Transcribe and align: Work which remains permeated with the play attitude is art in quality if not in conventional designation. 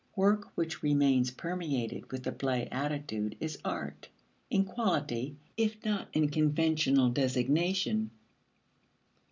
Work 0.15 0.53
which 0.55 0.81
remains 0.81 1.29
permeated 1.29 2.11
with 2.11 2.23
the 2.23 2.31
play 2.31 2.67
attitude 2.71 3.37
is 3.39 3.59
art 3.63 4.09
in 4.49 4.65
quality 4.65 5.35
if 5.57 5.77
not 5.85 6.07
in 6.11 6.29
conventional 6.31 7.09
designation. 7.09 8.09